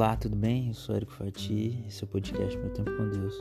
Olá, 0.00 0.16
tudo 0.16 0.34
bem? 0.34 0.68
Eu 0.68 0.72
sou 0.72 0.96
Érico 0.96 1.12
Fati, 1.12 1.84
esse 1.86 2.02
é 2.02 2.06
o 2.06 2.08
podcast 2.08 2.56
Meu 2.56 2.70
Tempo 2.70 2.90
com 2.96 3.06
Deus. 3.10 3.38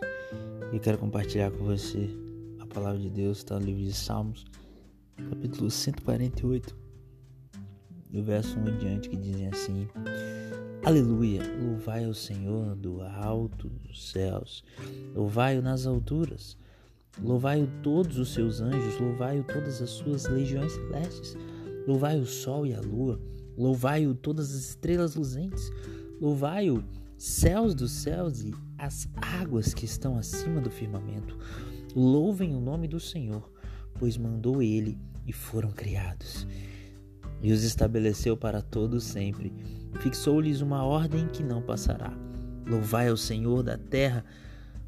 E 0.74 0.76
eu 0.76 0.80
quero 0.82 0.98
compartilhar 0.98 1.52
com 1.52 1.64
você 1.64 2.10
a 2.60 2.66
palavra 2.66 3.00
de 3.00 3.10
Deus, 3.10 3.38
está 3.38 3.58
no 3.58 3.66
livro 3.66 3.82
de 3.82 3.94
Salmos, 3.94 4.43
capítulo 5.30 5.71
148, 5.71 6.75
do 8.11 8.21
verso 8.21 8.60
1 8.60 8.68
em 8.68 8.78
diante, 8.78 9.07
que 9.07 9.16
dizem 9.16 9.48
assim: 9.48 9.88
Aleluia, 10.84 11.43
louvai 11.61 12.04
ao 12.04 12.14
Senhor 12.14 12.76
do 12.76 13.04
alto 13.04 13.70
dos 13.70 14.12
céus, 14.12 14.62
louvai-o 15.16 15.62
nas 15.62 15.86
alturas, 15.86 16.57
louvai-o 17.23 17.70
todos 17.82 18.18
os 18.18 18.34
seus 18.34 18.60
anjos, 18.60 19.00
louvai-o 19.00 19.46
todas 19.46 19.82
as 19.82 19.91
suas 19.91 20.26
legiões 20.26 20.74
celestes, 20.74 21.38
louvai 21.88 22.19
o 22.19 22.25
sol 22.25 22.68
e 22.68 22.74
a 22.74 22.82
lua, 22.82 23.18
louvai-o 23.57 24.14
todas 24.14 24.54
as 24.54 24.71
estrelas 24.71 25.16
luzentes 25.16 25.71
Louvai-o, 26.19 26.83
céus 27.18 27.73
dos 27.73 27.91
céus 27.91 28.41
e 28.41 28.54
as 28.77 29.07
águas 29.39 29.73
que 29.73 29.86
estão 29.86 30.18
acima 30.18 30.60
do 30.60 30.69
firmamento. 30.69 31.37
Louvem 31.96 32.55
o 32.55 32.59
nome 32.59 32.88
do 32.88 33.00
Senhor, 33.00 33.50
pois 33.97 34.17
mandou 34.17 34.61
ele 34.61 34.97
e 35.25 35.31
foram 35.31 35.72
criados. 35.72 36.45
E 37.41 37.53
os 37.53 37.63
estabeleceu 37.63 38.36
para 38.36 38.61
todos 38.61 39.03
sempre. 39.03 39.53
Fixou-lhes 40.02 40.61
uma 40.61 40.83
ordem 40.83 41.27
que 41.27 41.41
não 41.41 41.61
passará. 41.61 42.13
Louvai 42.67 43.08
ao 43.08 43.17
Senhor 43.17 43.63
da 43.63 43.77
terra, 43.77 44.25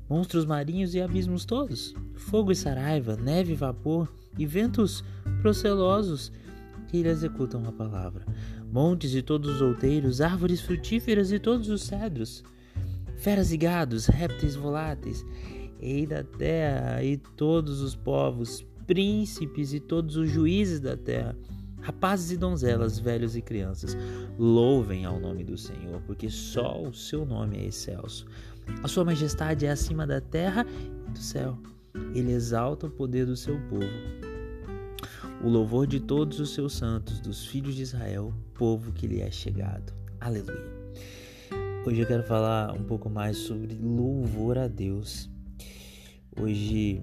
monstros 0.09 0.45
marinhos 0.45 0.94
e 0.94 1.02
abismos 1.02 1.45
todos, 1.45 1.95
fogo 2.13 2.52
e 2.52 2.55
saraiva, 2.55 3.16
neve 3.16 3.53
e 3.53 3.55
vapor, 3.55 4.13
e 4.38 4.45
ventos 4.45 5.03
procelosos 5.41 6.31
que 6.91 7.02
lhe 7.02 7.09
executam 7.09 7.66
a 7.66 7.72
palavra. 7.72 8.25
Montes 8.70 9.16
e 9.16 9.22
todos 9.22 9.56
os 9.56 9.61
outeiros, 9.61 10.20
árvores 10.20 10.59
frutíferas 10.59 11.31
e 11.31 11.39
todos 11.39 11.70
os 11.70 11.84
cedros, 11.84 12.44
feras 13.16 13.53
e 13.53 13.58
gados, 13.58 14.08
répteis 14.08 14.56
voláteis, 14.56 15.25
rei 15.80 16.06
da 16.06 16.22
terra 16.22 17.02
e 17.02 17.16
todos 17.16 17.80
os 17.80 17.95
povos, 17.95 18.66
príncipes 18.86 19.73
e 19.73 19.80
todos 19.80 20.17
os 20.17 20.30
juízes 20.30 20.81
da 20.81 20.97
terra, 20.97 21.36
rapazes 21.80 22.31
e 22.31 22.38
donzelas, 22.38 23.00
velhos 23.00 23.38
e 23.38 23.42
crianças, 23.42 23.95
louvem 24.38 25.06
ao 25.06 25.17
nome 25.17 25.45
do 25.45 25.58
Senhor, 25.58 26.02
porque 26.02 26.30
só 26.30 26.84
o 26.84 26.94
seu 26.94 27.25
nome 27.25 27.58
é 27.58 27.67
excelso. 27.67 28.25
A 28.84 28.88
sua 28.89 29.06
majestade 29.06 29.66
é 29.66 29.72
acima 29.72 30.06
da 30.06 30.19
terra 30.19 30.66
e 31.08 31.12
do 31.12 31.19
céu. 31.19 31.58
Ele 32.14 32.34
exalta 32.34 32.88
o 32.88 32.92
poder 32.92 33.25
do 33.25 33.36
seu 33.36 33.58
povo 33.69 34.31
o 35.44 35.50
louvor 35.50 35.88
de 35.88 36.00
todos 36.00 36.39
os 36.39 36.53
seus 36.53 36.73
santos, 36.73 37.20
dos 37.20 37.47
filhos 37.47 37.75
de 37.75 37.81
Israel, 37.81 38.31
povo 38.53 38.92
que 38.92 39.08
lhe 39.08 39.22
é 39.22 39.31
chegado. 39.31 39.92
Aleluia. 40.20 40.70
Hoje 41.84 42.00
eu 42.00 42.06
quero 42.06 42.23
falar 42.23 42.72
um 42.73 42.84
pouco 42.84 43.09
mais 43.09 43.38
sobre 43.38 43.73
louvor 43.81 44.59
a 44.59 44.67
Deus. 44.67 45.28
Hoje 46.39 47.02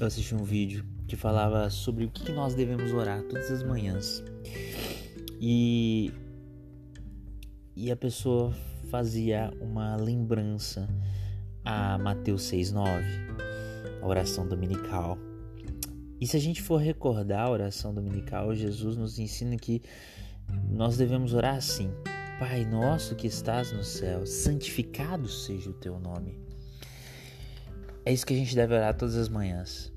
eu 0.00 0.06
assisti 0.06 0.34
um 0.34 0.42
vídeo 0.42 0.84
que 1.06 1.14
falava 1.14 1.70
sobre 1.70 2.04
o 2.04 2.10
que 2.10 2.32
nós 2.32 2.54
devemos 2.54 2.92
orar 2.92 3.22
todas 3.22 3.48
as 3.52 3.62
manhãs. 3.62 4.24
E, 5.40 6.12
e 7.76 7.92
a 7.92 7.96
pessoa 7.96 8.52
fazia 8.90 9.52
uma 9.60 9.94
lembrança 9.94 10.88
a 11.64 11.96
Mateus 11.96 12.42
6,9, 12.42 13.04
a 14.02 14.06
oração 14.06 14.48
dominical 14.48 15.16
e 16.22 16.26
se 16.28 16.36
a 16.36 16.40
gente 16.40 16.62
for 16.62 16.76
recordar 16.76 17.40
a 17.40 17.50
oração 17.50 17.92
dominical, 17.92 18.54
Jesus 18.54 18.96
nos 18.96 19.18
ensina 19.18 19.56
que 19.56 19.82
nós 20.70 20.96
devemos 20.96 21.34
orar 21.34 21.56
assim: 21.56 21.90
Pai 22.38 22.64
nosso 22.64 23.16
que 23.16 23.26
estás 23.26 23.72
no 23.72 23.82
céu, 23.82 24.24
santificado 24.24 25.28
seja 25.28 25.70
o 25.70 25.72
teu 25.72 25.98
nome. 25.98 26.38
É 28.04 28.12
isso 28.12 28.24
que 28.24 28.34
a 28.34 28.36
gente 28.36 28.54
deve 28.54 28.72
orar 28.72 28.96
todas 28.96 29.16
as 29.16 29.28
manhãs. 29.28 29.92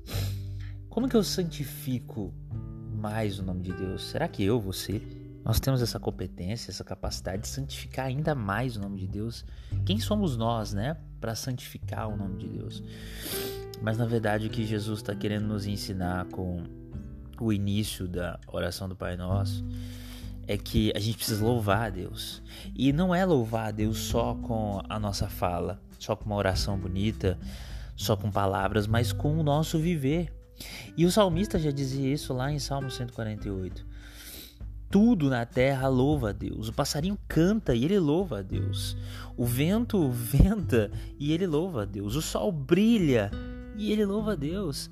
Como 0.88 1.08
que 1.08 1.16
eu 1.16 1.22
santifico 1.22 2.34
mais 2.92 3.38
o 3.38 3.44
nome 3.44 3.62
de 3.62 3.72
Deus? 3.72 4.02
Será 4.10 4.26
que 4.26 4.42
eu, 4.42 4.60
você, 4.60 5.00
nós 5.44 5.60
temos 5.60 5.80
essa 5.80 6.00
competência, 6.00 6.72
essa 6.72 6.82
capacidade 6.82 7.42
de 7.42 7.48
santificar 7.48 8.06
ainda 8.06 8.34
mais 8.34 8.76
o 8.76 8.80
nome 8.80 8.98
de 8.98 9.06
Deus? 9.06 9.44
Quem 9.84 10.00
somos 10.00 10.36
nós, 10.36 10.72
né, 10.72 10.96
para 11.20 11.36
santificar 11.36 12.08
o 12.08 12.16
nome 12.16 12.36
de 12.38 12.48
Deus? 12.48 12.82
Mas 13.82 13.98
na 13.98 14.06
verdade 14.06 14.46
o 14.46 14.50
que 14.50 14.64
Jesus 14.64 15.00
está 15.00 15.14
querendo 15.14 15.46
nos 15.46 15.66
ensinar 15.66 16.26
com 16.26 16.64
o 17.40 17.52
início 17.52 18.08
da 18.08 18.38
oração 18.46 18.88
do 18.88 18.96
Pai 18.96 19.16
Nosso 19.16 19.64
é 20.46 20.56
que 20.56 20.92
a 20.94 20.98
gente 20.98 21.16
precisa 21.16 21.44
louvar 21.44 21.86
a 21.86 21.90
Deus. 21.90 22.42
E 22.74 22.92
não 22.92 23.14
é 23.14 23.24
louvar 23.24 23.68
a 23.68 23.70
Deus 23.70 23.98
só 23.98 24.34
com 24.34 24.80
a 24.88 24.98
nossa 24.98 25.28
fala, 25.28 25.80
só 25.98 26.14
com 26.14 26.24
uma 26.24 26.36
oração 26.36 26.78
bonita, 26.78 27.38
só 27.96 28.16
com 28.16 28.30
palavras, 28.30 28.86
mas 28.86 29.12
com 29.12 29.38
o 29.38 29.42
nosso 29.42 29.78
viver. 29.78 30.32
E 30.96 31.04
o 31.04 31.10
salmista 31.10 31.58
já 31.58 31.70
dizia 31.70 32.12
isso 32.12 32.32
lá 32.32 32.50
em 32.50 32.58
Salmo 32.58 32.90
148. 32.90 33.84
Tudo 34.88 35.28
na 35.28 35.44
terra 35.44 35.88
louva 35.88 36.30
a 36.30 36.32
Deus. 36.32 36.68
O 36.68 36.72
passarinho 36.72 37.18
canta 37.26 37.74
e 37.74 37.84
ele 37.84 37.98
louva 37.98 38.38
a 38.38 38.42
Deus. 38.42 38.96
O 39.36 39.44
vento 39.44 40.08
venta 40.10 40.90
e 41.18 41.32
ele 41.32 41.46
louva 41.46 41.82
a 41.82 41.84
Deus. 41.84 42.14
O 42.14 42.22
sol 42.22 42.52
brilha 42.52 43.30
e 43.76 43.92
ele 43.92 44.04
louva 44.04 44.32
a 44.32 44.36
Deus. 44.36 44.90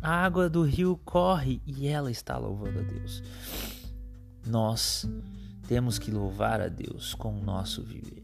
A 0.00 0.24
água 0.24 0.48
do 0.48 0.62
rio 0.62 1.00
corre 1.04 1.60
e 1.66 1.88
ela 1.88 2.10
está 2.10 2.36
louvando 2.36 2.78
a 2.78 2.82
Deus. 2.82 3.22
Nós 4.46 5.08
temos 5.66 5.98
que 5.98 6.10
louvar 6.10 6.60
a 6.60 6.68
Deus 6.68 7.14
com 7.14 7.36
o 7.36 7.42
nosso 7.42 7.82
viver. 7.82 8.22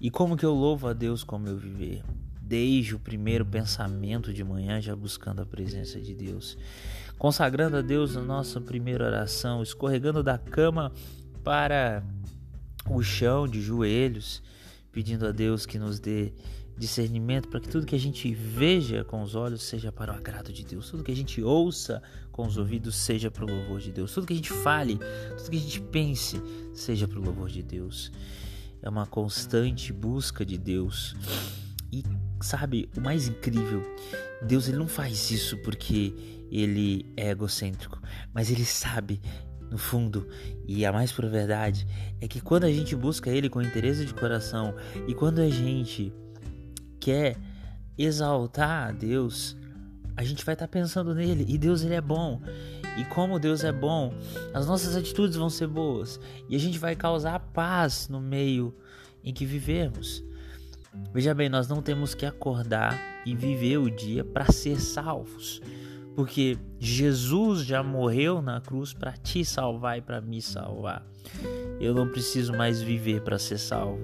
E 0.00 0.10
como 0.10 0.36
que 0.36 0.44
eu 0.44 0.54
louvo 0.54 0.88
a 0.88 0.92
Deus 0.92 1.24
com 1.24 1.36
o 1.36 1.40
meu 1.40 1.56
viver? 1.56 2.02
Desde 2.40 2.94
o 2.94 2.98
primeiro 2.98 3.44
pensamento 3.44 4.32
de 4.32 4.42
manhã, 4.42 4.80
já 4.80 4.94
buscando 4.94 5.42
a 5.42 5.46
presença 5.46 6.00
de 6.00 6.14
Deus, 6.14 6.56
consagrando 7.18 7.76
a 7.76 7.82
Deus 7.82 8.16
a 8.16 8.22
nossa 8.22 8.60
primeira 8.60 9.04
oração, 9.04 9.62
escorregando 9.62 10.22
da 10.22 10.38
cama 10.38 10.92
para 11.44 12.02
o 12.88 13.02
chão 13.02 13.46
de 13.46 13.60
joelhos, 13.60 14.42
pedindo 14.90 15.26
a 15.26 15.32
Deus 15.32 15.66
que 15.66 15.78
nos 15.78 16.00
dê 16.00 16.32
discernimento 16.80 17.46
para 17.46 17.60
que 17.60 17.68
tudo 17.68 17.84
que 17.84 17.94
a 17.94 18.00
gente 18.00 18.32
veja 18.34 19.04
com 19.04 19.20
os 19.20 19.34
olhos 19.34 19.62
seja 19.62 19.92
para 19.92 20.12
o 20.12 20.16
agrado 20.16 20.50
de 20.50 20.64
Deus, 20.64 20.90
tudo 20.90 21.04
que 21.04 21.12
a 21.12 21.16
gente 21.16 21.42
ouça 21.42 22.02
com 22.32 22.46
os 22.46 22.56
ouvidos 22.56 22.96
seja 22.96 23.30
para 23.30 23.44
o 23.44 23.48
louvor 23.48 23.80
de 23.80 23.92
Deus, 23.92 24.14
tudo 24.14 24.26
que 24.26 24.32
a 24.32 24.36
gente 24.36 24.50
fale, 24.50 24.98
tudo 25.36 25.50
que 25.50 25.58
a 25.58 25.60
gente 25.60 25.78
pense 25.78 26.42
seja 26.72 27.06
para 27.06 27.18
o 27.18 27.22
louvor 27.22 27.50
de 27.50 27.62
Deus. 27.62 28.10
É 28.80 28.88
uma 28.88 29.04
constante 29.04 29.92
busca 29.92 30.42
de 30.42 30.56
Deus. 30.56 31.14
E 31.92 32.02
sabe, 32.40 32.88
o 32.96 33.00
mais 33.02 33.28
incrível, 33.28 33.82
Deus 34.40 34.66
ele 34.66 34.78
não 34.78 34.88
faz 34.88 35.30
isso 35.30 35.58
porque 35.58 36.14
ele 36.50 37.04
é 37.14 37.28
egocêntrico, 37.28 38.00
mas 38.32 38.50
ele 38.50 38.64
sabe 38.64 39.20
no 39.70 39.76
fundo, 39.76 40.26
e 40.66 40.84
a 40.84 40.92
mais 40.92 41.12
pura 41.12 41.28
verdade 41.28 41.86
é 42.20 42.26
que 42.26 42.40
quando 42.40 42.64
a 42.64 42.72
gente 42.72 42.96
busca 42.96 43.30
Ele 43.30 43.48
com 43.48 43.62
interesse 43.62 44.04
de 44.04 44.12
coração 44.12 44.74
e 45.06 45.14
quando 45.14 45.40
a 45.40 45.48
gente 45.48 46.12
quer 47.00 47.36
exaltar 47.96 48.88
a 48.88 48.92
Deus, 48.92 49.56
a 50.16 50.22
gente 50.22 50.44
vai 50.44 50.54
estar 50.54 50.66
tá 50.66 50.70
pensando 50.70 51.14
nele 51.14 51.44
e 51.48 51.56
Deus 51.56 51.82
ele 51.82 51.94
é 51.94 52.00
bom. 52.00 52.40
E 52.98 53.04
como 53.04 53.38
Deus 53.38 53.64
é 53.64 53.72
bom, 53.72 54.12
as 54.52 54.66
nossas 54.66 54.94
atitudes 54.96 55.36
vão 55.36 55.48
ser 55.48 55.66
boas 55.66 56.20
e 56.48 56.56
a 56.56 56.58
gente 56.58 56.78
vai 56.78 56.94
causar 56.94 57.38
paz 57.38 58.08
no 58.08 58.20
meio 58.20 58.74
em 59.24 59.32
que 59.32 59.46
vivemos. 59.46 60.22
Veja 61.12 61.32
bem, 61.32 61.48
nós 61.48 61.68
não 61.68 61.80
temos 61.80 62.14
que 62.14 62.26
acordar 62.26 62.98
e 63.24 63.34
viver 63.34 63.78
o 63.78 63.90
dia 63.90 64.24
para 64.24 64.50
ser 64.50 64.80
salvos, 64.80 65.62
porque 66.16 66.58
Jesus 66.78 67.64
já 67.64 67.82
morreu 67.82 68.42
na 68.42 68.60
cruz 68.60 68.92
para 68.92 69.12
te 69.12 69.44
salvar 69.44 69.98
e 69.98 70.02
para 70.02 70.20
me 70.20 70.42
salvar. 70.42 71.06
Eu 71.80 71.94
não 71.94 72.08
preciso 72.08 72.52
mais 72.52 72.82
viver 72.82 73.22
para 73.22 73.38
ser 73.38 73.58
salvo. 73.58 74.02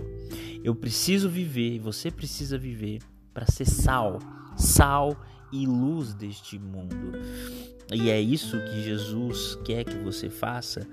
Eu 0.66 0.74
preciso 0.74 1.28
viver 1.28 1.78
você 1.78 2.10
precisa 2.10 2.58
viver 2.58 3.00
para 3.32 3.46
ser 3.46 3.66
sal, 3.66 4.18
sal 4.56 5.16
e 5.52 5.64
luz 5.64 6.12
deste 6.12 6.58
mundo. 6.58 7.12
E 7.92 8.10
é 8.10 8.20
isso 8.20 8.58
que 8.58 8.82
Jesus 8.82 9.56
quer 9.64 9.84
que 9.84 9.96
você 9.98 10.28
faça, 10.28 10.84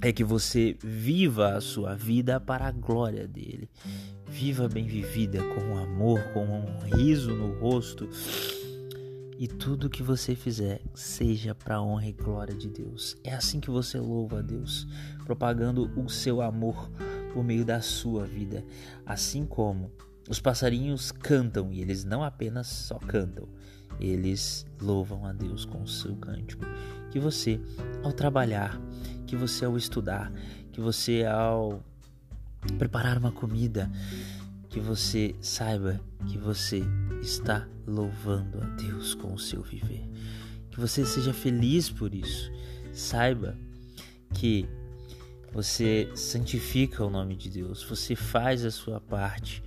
é 0.00 0.12
que 0.12 0.22
você 0.22 0.76
viva 0.80 1.56
a 1.56 1.60
sua 1.60 1.96
vida 1.96 2.38
para 2.38 2.68
a 2.68 2.70
glória 2.70 3.26
dele. 3.26 3.68
Viva 4.28 4.68
bem 4.68 4.86
vivida, 4.86 5.42
com 5.42 5.76
amor, 5.76 6.22
com 6.32 6.44
um 6.44 6.78
riso 6.96 7.34
no 7.34 7.58
rosto. 7.58 8.08
E 9.36 9.48
tudo 9.48 9.90
que 9.90 10.02
você 10.04 10.36
fizer 10.36 10.80
seja 10.94 11.56
para 11.56 11.74
a 11.74 11.82
honra 11.82 12.06
e 12.06 12.12
glória 12.12 12.54
de 12.54 12.68
Deus. 12.68 13.16
É 13.24 13.34
assim 13.34 13.58
que 13.58 13.68
você 13.68 13.98
louva 13.98 14.38
a 14.38 14.42
Deus, 14.42 14.86
propagando 15.24 15.90
o 16.00 16.08
seu 16.08 16.40
amor 16.40 16.88
por 17.36 17.44
meio 17.44 17.66
da 17.66 17.82
sua 17.82 18.24
vida, 18.24 18.64
assim 19.04 19.44
como 19.44 19.92
os 20.26 20.40
passarinhos 20.40 21.12
cantam 21.12 21.70
e 21.70 21.82
eles 21.82 22.02
não 22.02 22.24
apenas 22.24 22.66
só 22.66 22.98
cantam, 22.98 23.46
eles 24.00 24.64
louvam 24.80 25.26
a 25.26 25.34
Deus 25.34 25.66
com 25.66 25.82
o 25.82 25.86
seu 25.86 26.16
cântico. 26.16 26.64
Que 27.10 27.20
você, 27.20 27.60
ao 28.02 28.10
trabalhar, 28.10 28.80
que 29.26 29.36
você 29.36 29.66
ao 29.66 29.76
estudar, 29.76 30.32
que 30.72 30.80
você 30.80 31.26
ao 31.26 31.84
preparar 32.78 33.18
uma 33.18 33.30
comida, 33.30 33.92
que 34.70 34.80
você 34.80 35.34
saiba 35.42 36.00
que 36.26 36.38
você 36.38 36.82
está 37.20 37.68
louvando 37.86 38.62
a 38.62 38.66
Deus 38.76 39.14
com 39.14 39.34
o 39.34 39.38
seu 39.38 39.60
viver. 39.60 40.08
Que 40.70 40.80
você 40.80 41.04
seja 41.04 41.34
feliz 41.34 41.90
por 41.90 42.14
isso. 42.14 42.50
Saiba 42.94 43.58
que 44.32 44.66
você 45.56 46.10
santifica 46.14 47.02
o 47.02 47.08
nome 47.08 47.34
de 47.34 47.48
Deus, 47.48 47.82
você 47.82 48.14
faz 48.14 48.62
a 48.62 48.70
sua 48.70 49.00
parte 49.00 49.62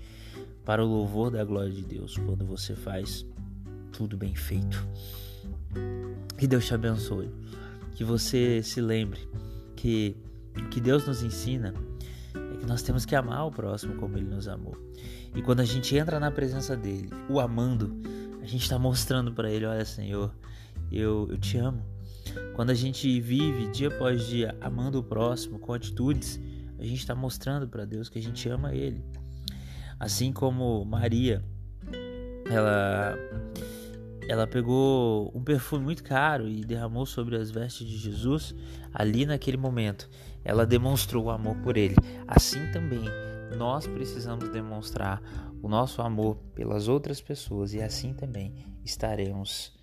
para 0.63 0.85
o 0.85 0.87
louvor 0.87 1.31
da 1.31 1.43
glória 1.43 1.71
de 1.71 1.83
Deus 1.83 2.15
quando 2.15 2.45
você 2.45 2.75
faz 2.75 3.25
tudo 3.91 4.15
bem 4.15 4.35
feito. 4.35 4.87
Que 6.37 6.45
Deus 6.45 6.67
te 6.67 6.75
abençoe. 6.75 7.31
Que 7.95 8.03
você 8.03 8.61
se 8.61 8.79
lembre 8.79 9.27
que 9.75 10.15
o 10.55 10.69
que 10.69 10.79
Deus 10.79 11.07
nos 11.07 11.23
ensina 11.23 11.73
é 12.35 12.57
que 12.57 12.67
nós 12.67 12.83
temos 12.83 13.03
que 13.03 13.15
amar 13.15 13.47
o 13.47 13.51
próximo 13.51 13.95
como 13.95 14.15
ele 14.15 14.29
nos 14.29 14.47
amou. 14.47 14.77
E 15.33 15.41
quando 15.41 15.61
a 15.61 15.65
gente 15.65 15.97
entra 15.97 16.19
na 16.19 16.29
presença 16.29 16.77
dele, 16.77 17.09
o 17.27 17.39
amando, 17.39 17.99
a 18.43 18.45
gente 18.45 18.61
está 18.61 18.77
mostrando 18.77 19.33
para 19.33 19.49
ele: 19.49 19.65
olha, 19.65 19.83
Senhor, 19.85 20.31
eu, 20.91 21.27
eu 21.31 21.37
te 21.39 21.57
amo. 21.57 21.83
Quando 22.55 22.69
a 22.71 22.75
gente 22.75 23.19
vive 23.19 23.67
dia 23.71 23.87
após 23.87 24.25
dia 24.27 24.55
amando 24.59 24.99
o 24.99 25.03
próximo 25.03 25.59
com 25.59 25.73
atitudes, 25.73 26.39
a 26.77 26.83
gente 26.83 26.99
está 26.99 27.15
mostrando 27.15 27.67
para 27.67 27.85
Deus 27.85 28.09
que 28.09 28.19
a 28.19 28.21
gente 28.21 28.47
ama 28.49 28.73
Ele. 28.73 29.03
Assim 29.99 30.31
como 30.31 30.85
Maria, 30.85 31.43
ela 32.49 33.17
ela 34.29 34.45
pegou 34.45 35.31
um 35.33 35.43
perfume 35.43 35.83
muito 35.83 36.03
caro 36.03 36.47
e 36.47 36.63
derramou 36.63 37.03
sobre 37.03 37.35
as 37.35 37.49
vestes 37.49 37.87
de 37.87 37.97
Jesus 37.97 38.53
ali 38.93 39.25
naquele 39.25 39.57
momento. 39.57 40.07
Ela 40.45 40.67
demonstrou 40.67 41.25
o 41.25 41.29
amor 41.31 41.55
por 41.57 41.75
ele. 41.75 41.95
Assim 42.27 42.71
também 42.71 43.05
nós 43.57 43.87
precisamos 43.87 44.47
demonstrar 44.49 45.19
o 45.63 45.67
nosso 45.67 45.99
amor 46.03 46.37
pelas 46.53 46.87
outras 46.87 47.19
pessoas 47.19 47.73
e 47.73 47.81
assim 47.81 48.13
também 48.13 48.53
estaremos 48.85 49.73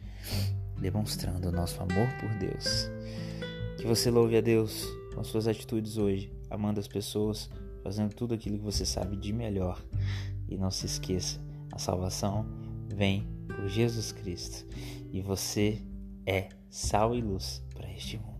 demonstrando 0.78 1.48
o 1.48 1.52
nosso 1.52 1.80
amor 1.82 2.08
por 2.20 2.28
Deus. 2.38 2.90
Que 3.78 3.86
você 3.86 4.10
louve 4.10 4.36
a 4.36 4.40
Deus 4.40 4.86
com 5.14 5.20
as 5.20 5.26
suas 5.26 5.46
atitudes 5.46 5.96
hoje, 5.96 6.32
amando 6.50 6.80
as 6.80 6.88
pessoas, 6.88 7.50
fazendo 7.82 8.14
tudo 8.14 8.34
aquilo 8.34 8.58
que 8.58 8.64
você 8.64 8.84
sabe 8.84 9.16
de 9.16 9.32
melhor. 9.32 9.82
E 10.48 10.56
não 10.56 10.70
se 10.70 10.86
esqueça, 10.86 11.40
a 11.72 11.78
salvação 11.78 12.46
vem 12.94 13.26
por 13.46 13.68
Jesus 13.68 14.12
Cristo 14.12 14.66
e 15.12 15.20
você 15.20 15.82
é 16.26 16.48
sal 16.68 17.14
e 17.14 17.20
luz 17.20 17.62
para 17.74 17.90
este 17.90 18.18
mundo. 18.18 18.35